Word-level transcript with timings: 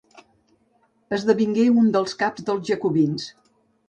Esdevingué 1.17 1.65
un 1.81 1.91
dels 1.97 2.15
caps 2.21 2.47
dels 2.47 2.65
Jacobins. 2.71 3.29